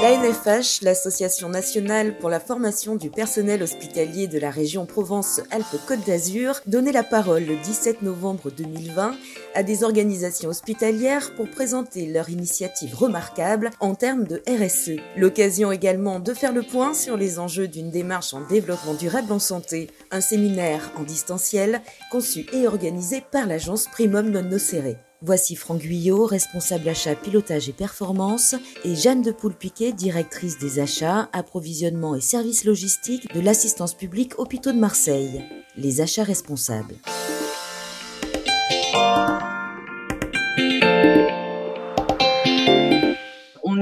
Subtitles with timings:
[0.00, 6.60] La NFH, l'Association nationale pour la formation du personnel hospitalier de la région Provence-Alpes-Côte d'Azur,
[6.66, 9.16] donnait la parole le 17 novembre 2020
[9.56, 15.00] à des organisations hospitalières pour présenter leur initiative remarquable en termes de RSE.
[15.16, 19.40] L'occasion également de faire le point sur les enjeux d'une démarche en développement durable en
[19.40, 19.90] santé.
[20.12, 25.07] Un séminaire en distanciel conçu et organisé par l'agence Primum Non Nocere.
[25.20, 28.54] Voici Franck Guyot, responsable achat, pilotage et performance,
[28.84, 34.70] et Jeanne de Poulpiquet, directrice des achats, approvisionnement et services logistiques de l'assistance publique Hôpitaux
[34.70, 35.42] de Marseille.
[35.76, 36.94] Les achats responsables.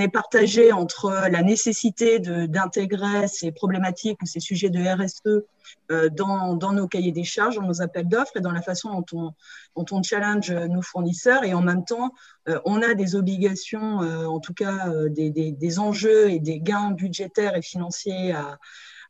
[0.09, 5.45] Partagé entre la nécessité d'intégrer ces problématiques ou ces sujets de RSE
[5.91, 9.35] euh, dans, nos cahiers des charges, dans nos appels d'offres et dans la façon dont
[9.75, 11.45] on, challenge nos fournisseurs.
[11.45, 12.13] Et en même temps,
[12.49, 17.57] euh, on a des obligations, euh, en tout cas des, enjeux et des gains budgétaires
[17.57, 18.59] et financiers à,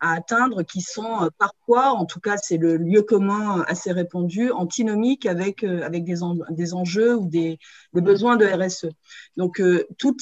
[0.01, 4.51] à atteindre qui sont euh, parfois, en tout cas c'est le lieu commun assez répandu,
[4.51, 6.17] antinomiques avec, euh, avec des,
[6.51, 7.59] des enjeux ou des,
[7.95, 8.89] des, besoins de RSE.
[9.37, 10.17] Donc euh, tout,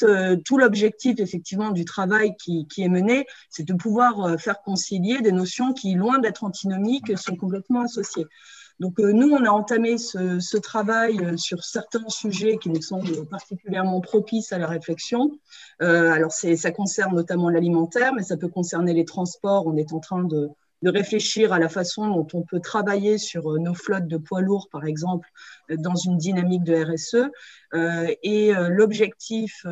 [0.45, 5.33] tout l'objectif effectivement du travail qui, qui est mené, c'est de pouvoir faire concilier des
[5.33, 8.27] notions qui, loin d'être antinomiques, sont complètement associées.
[8.81, 13.27] Donc euh, nous, on a entamé ce, travail euh, sur certains sujets qui nous semblent
[13.29, 15.39] particulièrement propices à la réflexion.
[15.83, 19.67] Euh, alors ça concerne notamment l'alimentaire, mais ça peut concerner les transports.
[19.67, 20.49] On est en train de,
[20.85, 24.69] de réfléchir à la façon dont on peut travailler sur nos flottes de poids lourds,
[24.71, 25.29] par exemple,
[25.69, 27.31] dans une dynamique de RSE.
[28.23, 29.65] et l'objectif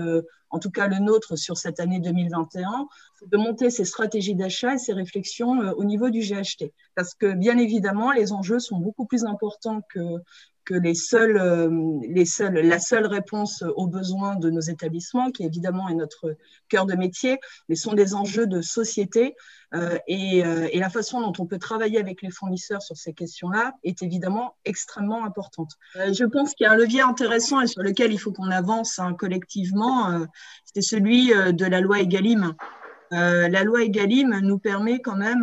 [0.53, 2.87] en tout cas le nôtre sur cette année 2021,
[3.19, 6.73] c'est de monter ces stratégies d'achat et ces réflexions euh, au niveau du GHT.
[6.95, 9.99] Parce que bien évidemment, les enjeux sont beaucoup plus importants que,
[10.65, 15.45] que les seuls, euh, les seuls, la seule réponse aux besoins de nos établissements, qui
[15.45, 16.37] évidemment est notre
[16.69, 19.35] cœur de métier, mais sont des enjeux de société.
[19.75, 23.15] Euh, et, euh, et, la façon dont on peut travailler avec les fournisseurs sur ces
[23.15, 25.71] questions-là est évidemment extrêmement importante.
[25.95, 28.99] je pense qu'il y a un levier intéressant et sur lequel il faut qu'on avance
[28.99, 30.27] hein, collectivement,
[30.75, 32.55] c'est celui de la loi EGalim.
[33.13, 35.43] la loi EGalim nous permet quand même,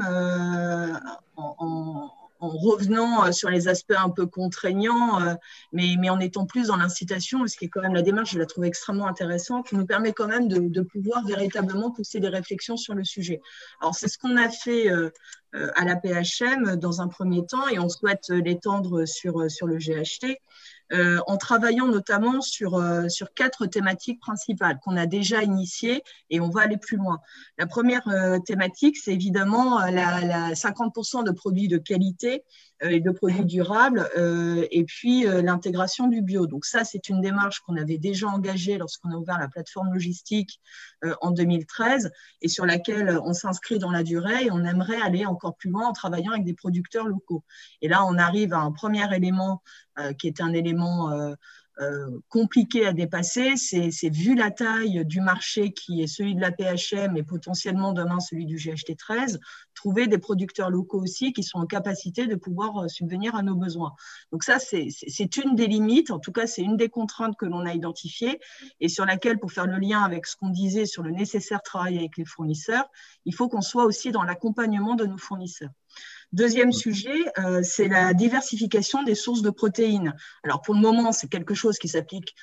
[1.36, 5.34] en, en en revenant euh, sur les aspects un peu contraignants, euh,
[5.72, 8.46] mais, en étant plus dans l'incitation, ce qui est quand même la démarche, je la
[8.46, 12.78] trouve extrêmement intéressante, qui nous permet quand même de, de pouvoir véritablement pousser des réflexions
[12.78, 13.42] sur le sujet.
[13.82, 15.10] Alors, c'est ce qu'on a fait euh,
[15.54, 20.38] à la PHM dans un premier temps et on souhaite l'étendre sur, sur le GHT.
[20.92, 26.40] Euh, en travaillant notamment sur, euh, sur quatre thématiques principales qu'on a déjà initiées et
[26.40, 27.20] on va aller plus loin.
[27.60, 32.44] La première euh, thématique, c'est évidemment la, la 50% de produits de qualité
[32.82, 36.48] et de produits durables et puis l'intégration du bio.
[36.48, 40.60] Donc ça, c'est une démarche qu'on avait déjà engagée lorsqu'on a ouvert la plateforme logistique
[41.22, 45.56] en 2013 et sur laquelle on s'inscrit dans la durée et on aimerait aller encore
[45.56, 47.44] plus loin en travaillant avec des producteurs locaux.
[47.82, 49.62] Et là, on arrive à un premier élément
[50.00, 51.36] euh, qui est un élément euh, euh,
[52.28, 53.56] compliqué à dépasser.
[53.56, 58.20] C'est vu la taille du marché qui est celui de la PHM et potentiellement demain
[58.20, 59.40] celui du GHT13,
[59.76, 63.94] trouver des producteurs locaux aussi qui sont en capacité de pouvoir subvenir à nos besoins.
[64.32, 67.66] Donc ça, c'est une des limites, en tout cas c'est une des contraintes que l'on
[67.66, 68.40] a identifiées
[68.80, 71.98] et sur laquelle, pour faire le lien avec ce qu'on disait sur le nécessaire travail
[71.98, 72.90] avec les fournisseurs,
[73.26, 75.72] il faut qu'on soit aussi dans l'accompagnement de nos fournisseurs.
[76.32, 80.14] Deuxième sujet, euh, c'est la diversification des sources de protéines.
[80.44, 82.36] Alors pour le moment, c'est quelque chose qui s'applique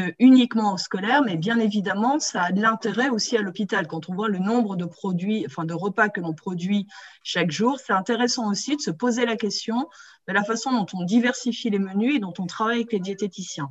[0.00, 3.86] euh, uniquement aux scolaires, mais bien évidemment, ça a de l'intérêt aussi à l'hôpital.
[3.86, 6.88] Quand on voit le nombre de produits, enfin de repas que l'on produit
[7.22, 9.88] chaque jour, c'est intéressant aussi de se poser la question
[10.26, 13.70] de la façon dont on diversifie les menus et dont on travaille avec les diététiciens.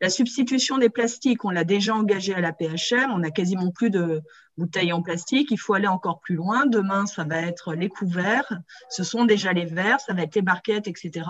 [0.00, 3.90] La substitution des plastiques, on l'a déjà engagé à la PHM, on n'a quasiment plus
[3.90, 4.22] de
[4.58, 6.66] bouteilles en plastique, il faut aller encore plus loin.
[6.66, 8.52] Demain, ça va être les couverts,
[8.90, 11.26] ce sont déjà les verres, ça va être les barquettes, etc.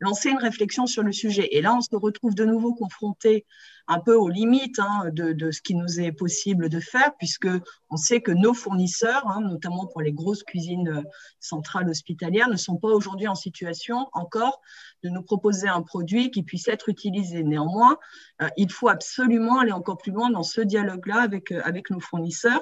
[0.00, 1.48] Lancer une réflexion sur le sujet.
[1.52, 3.46] Et là, on se retrouve de nouveau confronté
[3.88, 7.48] un peu aux limites hein, de, ce qui nous est possible de faire, puisque
[7.90, 11.02] on sait que nos fournisseurs, hein, notamment pour les grosses cuisines euh,
[11.38, 14.60] centrales hospitalières, ne sont pas aujourd'hui en situation encore
[15.04, 17.44] de nous proposer un produit qui puisse être utilisé.
[17.44, 17.96] Néanmoins,
[18.42, 22.00] euh, il faut absolument aller encore plus loin dans ce dialogue-là avec, euh, avec nos
[22.00, 22.55] fournisseurs.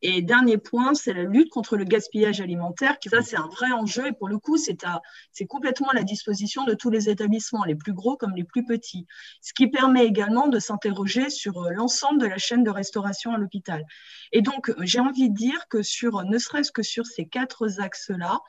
[0.00, 3.72] Et dernier point, c'est la lutte contre le gaspillage alimentaire, qui ça, c'est un vrai
[3.72, 4.06] enjeu.
[4.06, 7.92] Et pour le coup, c'est complètement à la disposition de tous les établissements, les plus
[7.92, 9.06] gros comme les plus petits.
[9.40, 13.38] Ce qui permet également de s'interroger sur euh, l'ensemble de la chaîne de restauration à
[13.38, 13.84] l'hôpital.
[14.32, 18.40] Et donc, j'ai envie de dire que sur, ne serait-ce que sur ces quatre axes-là,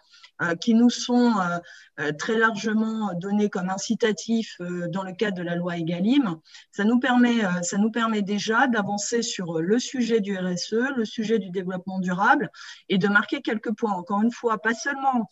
[0.41, 1.57] euh, qui nous sont euh,
[1.99, 4.55] euh, très largement donnés comme incitatifs
[4.87, 6.39] dans le cadre de la loi EGalim,
[6.71, 11.39] ça nous permet, ça nous permet déjà d'avancer sur le sujet du RSE le sujet
[11.39, 12.51] du développement durable
[12.89, 13.93] et de marquer quelques points.
[13.93, 15.29] Encore une fois, pas seulement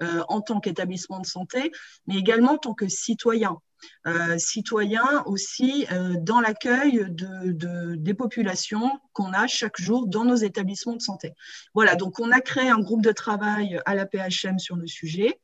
[0.00, 1.72] euh, en tant qu'établissement de santé,
[2.06, 3.58] mais également en tant que citoyen.
[4.06, 10.36] Euh, citoyen aussi euh, dans l'accueil de, des populations qu'on a chaque jour dans nos
[10.36, 11.32] établissements de santé.
[11.74, 15.40] Voilà, donc on a créé un groupe de travail à la PHM sur le sujet.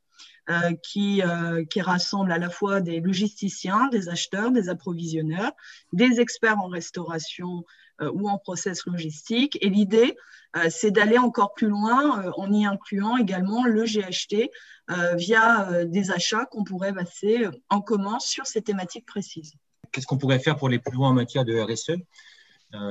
[0.83, 1.23] qui,
[1.71, 5.53] qui rassemble à la fois des logisticiens, des acheteurs, des approvisionneurs,
[5.91, 7.65] des experts en restauration
[8.01, 9.57] ou en process logistique.
[9.61, 10.15] Et l'idée,
[10.57, 14.49] euh, c'est d'aller encore plus loin euh, en y incluant également le GHT
[15.15, 19.53] via des achats qu'on pourrait passer en commun sur ces thématiques précises.
[19.91, 21.97] Qu'est-ce qu'on pourrait faire pour aller plus loin en matière de RSE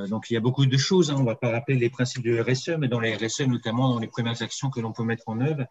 [0.09, 1.11] donc, il y a beaucoup de choses.
[1.11, 1.17] Hein.
[1.19, 3.99] On ne va pas rappeler les principes de RSE, mais dans les RSE, notamment dans
[3.99, 5.67] les premières actions que l'on peut mettre en œuvre,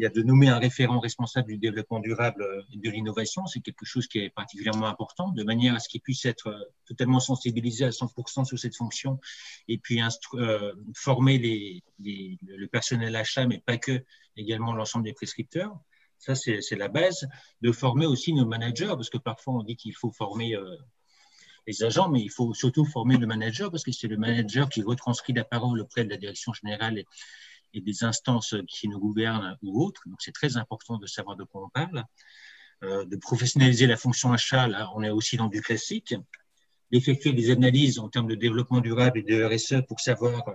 [0.00, 3.44] il y a de nommer un référent responsable du développement durable et de l'innovation.
[3.44, 6.58] C'est quelque chose qui est particulièrement important, de manière à ce qu'il puisse être euh,
[6.86, 9.20] totalement sensibilisé à 100% sur cette fonction
[9.68, 14.02] et puis euh, former le personnel achat, mais pas que,
[14.38, 15.78] également l'ensemble des prescripteurs.
[16.16, 17.28] Ça, c'est la base.
[17.60, 20.76] De former aussi nos managers, parce que parfois on dit qu'il faut former euh,
[21.66, 24.80] les agents, mais il faut surtout former le manager, parce que c'est le manager qui
[24.80, 27.04] retranscrit la parole auprès de la direction générale
[27.74, 30.02] et des instances qui nous gouvernent ou autres.
[30.06, 32.04] Donc, c'est très important de savoir de quoi on parle.
[32.82, 36.14] Euh, de professionnaliser la fonction achat, là, on est aussi dans du classique.
[36.90, 40.52] D'effectuer des analyses en termes de développement durable et de RSE pour savoir euh,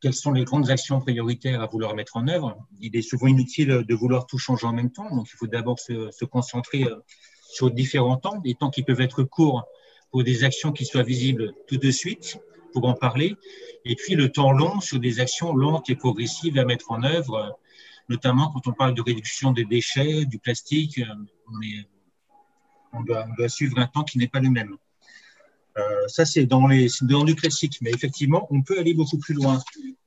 [0.00, 2.56] quelles sont les grandes actions prioritaires à vouloir mettre en œuvre.
[2.80, 5.14] Il est souvent inutile de vouloir tout changer en même temps.
[5.14, 6.96] Donc, il faut d'abord se, concentrer euh,
[7.50, 9.66] sur différents temps, des temps qui peuvent être courts
[10.10, 12.38] pour des actions qui soient visibles tout de suite,
[12.76, 13.36] pour en parler.
[13.86, 17.58] Et puis le temps long sur des actions lentes et progressives à mettre en œuvre,
[18.10, 21.82] notamment quand on parle de réduction des déchets, du plastique, euh,
[22.92, 24.76] on, doit, suivre un temps qui n'est pas le même.
[25.78, 26.68] Euh, ça, c'est dans,
[27.00, 29.58] dans du classique, mais effectivement, on peut aller beaucoup plus loin.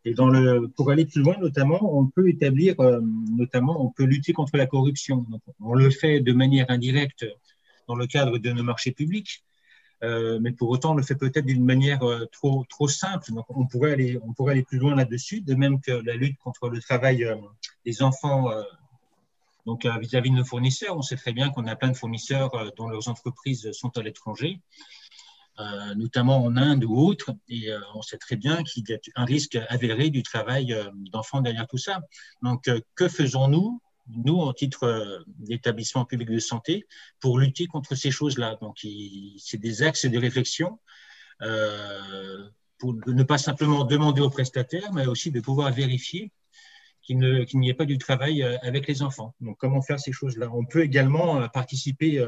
[0.05, 3.01] Et le, pour aller plus loin, notamment, on peut établir, euh,
[3.35, 5.25] notamment, on peut lutter contre la corruption.
[5.59, 7.25] on le fait de manière indirecte
[7.87, 9.43] dans le cadre de nos marchés publics,
[10.03, 13.31] euh, mais pour autant on le fait peut-être d'une manière euh, trop, trop simple.
[13.33, 16.37] Donc on pourrait aller, on pourrait aller plus loin là-dessus, de même que la lutte
[16.39, 17.35] contre le travail euh,
[17.85, 18.49] des enfants.
[19.65, 22.87] donc vis-à-vis de nos fournisseurs, on sait très bien qu'on a plein de fournisseurs dont
[22.87, 24.61] leurs entreprises sont à l'étranger.
[25.95, 29.57] notamment en Inde ou autre, et on sait très bien qu'il y a un risque
[29.67, 30.67] avéré du travail
[31.11, 32.01] d'enfants derrière tout ça.
[32.41, 33.81] Donc, que faisons-nous
[34.15, 36.87] nous, en titre euh, d'établissement public de santé,
[37.19, 38.57] pour lutter contre ces choses-là.
[38.61, 38.77] Donc,
[39.37, 40.79] c'est des axes de réflexion
[41.41, 46.31] euh, pour ne pas simplement demander aux prestataires, mais aussi de pouvoir vérifier
[47.01, 49.35] qu'il n'y ait pas du travail euh, avec les enfants.
[49.41, 50.49] Donc, comment faire ces choses-là?
[50.53, 52.25] On peut également participer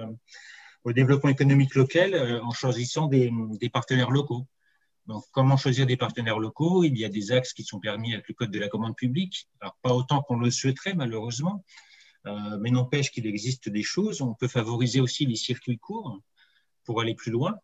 [0.84, 4.48] au développement économique local en choisissant des partenaires locaux.
[5.32, 6.84] Comment choisir des partenaires locaux?
[6.84, 9.48] Il y a des axes qui sont permis avec le Code de la commande publique.
[9.60, 11.64] Alors, pas autant qu'on le souhaiterait, malheureusement,
[12.28, 14.22] euh, mais n'empêche qu'il existe des choses.
[14.22, 16.20] On peut favoriser aussi les circuits courts
[16.86, 17.56] pour aller plus loin.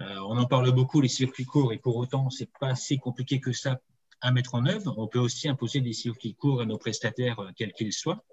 [0.00, 3.40] Euh, on en parle beaucoup, les circuits courts, et pour autant, c'est pas assez compliqué
[3.40, 3.80] que ça
[4.20, 4.94] à mettre en œuvre.
[4.98, 8.24] On peut aussi imposer des circuits courts à nos prestataires, euh, quels qu'ils soient.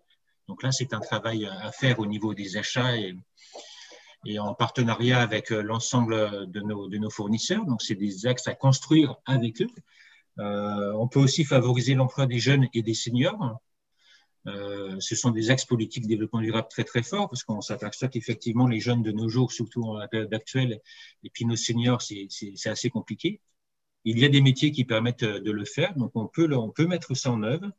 [0.48, 2.98] Donc là, c'est un travail à faire au niveau des achats
[4.26, 7.66] et en partenariat avec euh, l'ensemble de nos, fournisseurs.
[7.66, 9.68] Donc, c'est des axes à construire avec eux.
[10.40, 13.60] Euh, on peut aussi favoriser l'emploi des jeunes et des seniors.
[14.48, 18.10] Euh, ce sont des axes politiques de développement durable très très forts parce qu'on s'aperçoit
[18.10, 20.82] qu'effectivement les jeunes de nos jours, surtout en la période actuelle,
[21.24, 22.28] et puis nos seniors, c'est
[22.66, 23.40] assez compliqué.
[24.06, 26.88] Il y a des métiers qui permettent de le faire, donc on peut, on peut
[26.88, 27.72] mettre ça en œuvre.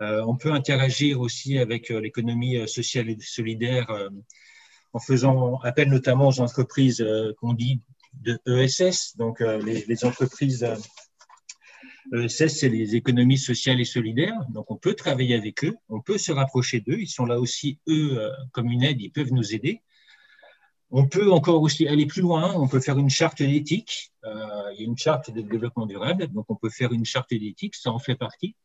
[0.00, 4.10] On peut interagir aussi avec l'économie sociale et solidaire
[4.92, 7.80] en faisant appel notamment aux entreprises euh, qu'on dit
[8.14, 10.80] de ESS, donc euh, les, entreprises ESS,
[12.12, 14.34] euh, e c'est les économies sociales et solidaires.
[14.50, 16.98] Donc on peut travailler avec eux, on peut se rapprocher d'eux.
[16.98, 18.18] Ils sont là aussi, eux,
[18.52, 19.82] comme une aide, ils peuvent nous aider.
[20.92, 24.12] On peut encore aussi aller plus loin, on peut faire une charte d'éthique.
[24.24, 27.76] Il y a une charte de développement durable, donc on peut faire une charte d'éthique,
[27.76, 28.56] ça en fait partie.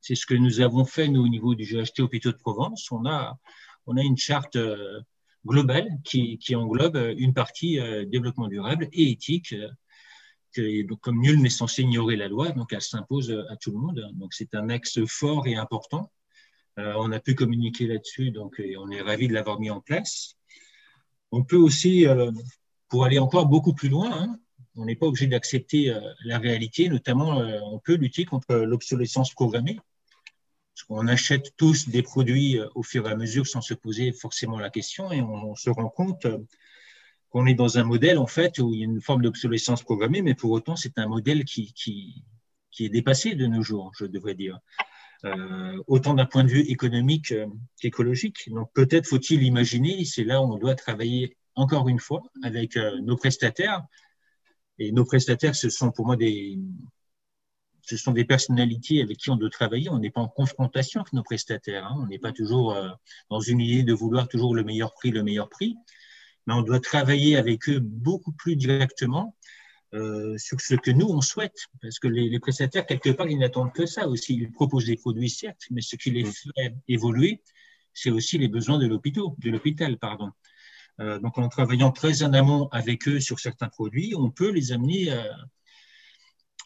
[0.00, 2.90] C'est ce que nous avons fait, nous, au niveau du GHT Hôpitaux de Provence.
[2.90, 3.38] On a,
[3.86, 4.56] on a une charte
[5.46, 9.52] globale qui, englobe une partie euh, développement durable et éthique.
[9.52, 9.68] Euh,
[10.52, 13.78] que, donc, comme nul n'est censé ignorer la loi, donc elle s'impose à tout le
[13.78, 14.08] monde.
[14.14, 16.12] Donc c'est un axe fort et important.
[16.78, 20.34] Euh, on a pu communiquer là-dessus, donc on est ravi de l'avoir mis en place.
[21.30, 22.30] On peut aussi, euh,
[22.88, 24.38] pour aller encore beaucoup plus loin, hein,
[24.76, 29.78] on n'est pas obligé d'accepter euh, la réalité, notamment on peut lutter contre l'obsolescence programmée.
[30.88, 34.58] On achète tous des produits euh, au fur et à mesure sans se poser forcément
[34.58, 36.38] la question et on, se rend compte euh,
[37.30, 40.22] qu'on est dans un modèle en fait où il y a une forme d'obsolescence programmée,
[40.22, 42.24] mais pour autant c'est un modèle qui,
[42.80, 44.58] est dépassé de nos jours, je devrais dire.
[45.86, 47.32] autant d'un point de vue économique
[47.80, 48.50] qu'écologique.
[48.50, 53.16] Donc peut-être faut-il imaginer, c'est là où on doit travailler encore une fois avec nos
[53.16, 53.82] prestataires.
[54.78, 56.58] Et nos prestataires, ce sont pour moi des,
[57.86, 59.90] ce sont des personnalités avec qui on doit travailler.
[59.90, 61.86] On n'est pas en confrontation avec nos prestataires.
[61.86, 61.96] Hein.
[62.00, 62.88] On n'est pas toujours euh,
[63.30, 65.76] dans une idée de vouloir toujours le meilleur prix, le meilleur prix.
[66.46, 69.36] Mais on doit travailler avec eux beaucoup plus directement
[69.92, 71.66] euh, sur ce que nous, on souhaite.
[71.82, 74.34] Parce que les, prestataires, quelque part, ils n'attendent que ça aussi.
[74.34, 77.42] Ils proposent des produits, certes, mais ce qui les fait évoluer,
[77.92, 79.24] c'est aussi les besoins de l'hôpital.
[79.38, 80.30] De l'hôpital pardon.
[81.00, 84.72] Euh, donc, en travaillant très en amont avec eux sur certains produits, on peut les
[84.72, 85.24] amener à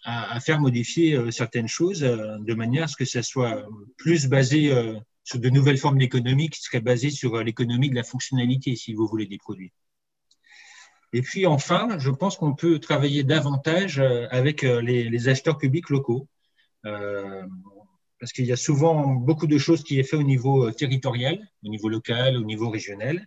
[0.05, 4.27] à, faire modifier euh, certaines choses euh, de manière à ce que ça soit plus
[4.27, 8.77] basé euh, sur de nouvelles formes d'économie qui seraient basées sur l'économie de la fonctionnalité,
[8.77, 9.73] si vous voulez, des produits.
[11.13, 13.99] Et puis enfin, je pense qu'on peut travailler davantage
[14.31, 16.29] avec les, acheteurs publics locaux,
[16.83, 21.69] parce qu'il y a souvent beaucoup de choses qui est fait au niveau territorial, au
[21.69, 23.27] niveau local, au niveau régional.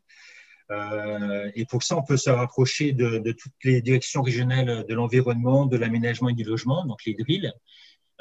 [0.71, 5.65] Euh, et pour ça, on peut se rapprocher de, toutes les directions régionales de l'environnement,
[5.65, 7.51] de l'aménagement et du logement, donc les drills.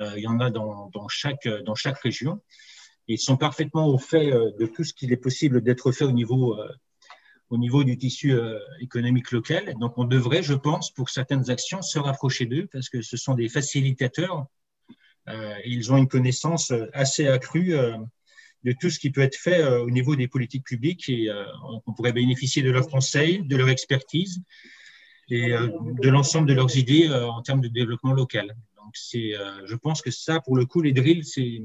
[0.01, 2.41] Euh, il y en a dans, chaque, dans chaque région.
[3.07, 6.13] Ils sont parfaitement au fait euh, de tout ce qu'il est possible d'être fait au
[6.13, 6.59] niveau,
[7.51, 8.35] au niveau du tissu
[8.81, 9.75] économique local.
[9.79, 13.35] Donc, on devrait, je pense, pour certaines actions, se rapprocher d'eux parce que ce sont
[13.35, 14.47] des facilitateurs.
[15.65, 17.75] ils ont une connaissance assez accrue
[18.65, 21.45] de tout ce qui peut être fait euh, au niveau des politiques publiques et euh,
[21.87, 24.43] on pourrait bénéficier de leurs conseils, de leur expertise
[25.29, 25.69] et euh,
[26.03, 28.57] de l'ensemble de leurs idées en termes de développement local.
[28.77, 29.33] Donc, c'est,
[29.65, 31.63] je pense que ça, pour le coup, les drills, c'est,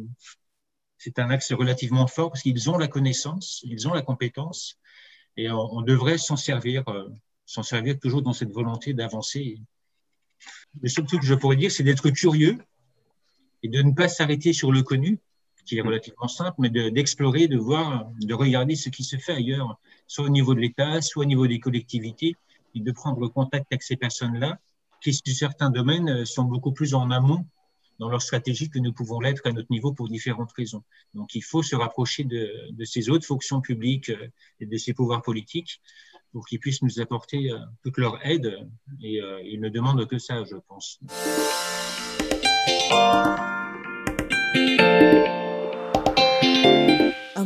[0.97, 4.77] c'est un axe relativement fort parce qu'ils ont la connaissance, ils ont la compétence
[5.35, 6.83] et on, devrait s'en servir,
[7.45, 9.59] s'en servir toujours dans cette volonté d'avancer.
[10.81, 12.59] Le seul truc que je pourrais dire, c'est d'être curieux
[13.63, 15.19] et de ne pas s'arrêter sur le connu,
[15.65, 19.79] qui est relativement simple, mais d'explorer, de, voir, de regarder ce qui se fait ailleurs,
[20.07, 22.35] soit au niveau de l'État, soit au niveau des collectivités,
[22.75, 24.59] et de prendre contact avec ces personnes-là,
[25.01, 27.45] qui, sur certains domaines, euh, sont beaucoup plus en amont
[27.99, 30.83] dans leur stratégie que nous pouvons l'être à notre niveau pour différentes raisons.
[31.13, 34.27] Donc, il faut se rapprocher de, ces autres fonctions publiques euh,
[34.59, 35.81] et de ces pouvoirs politiques
[36.33, 38.67] pour qu'ils puissent nous apporter euh, toute leur aide.
[39.01, 40.99] Et ils ne demandent que ça, je pense.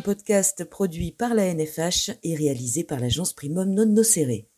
[0.10, 4.50] Podcast produit par la NFH et réalisé par l'agence Primum Non Nocere.